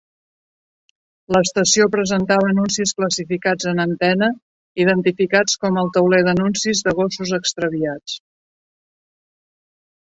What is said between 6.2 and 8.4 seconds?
d'anuncis de gossos extraviats.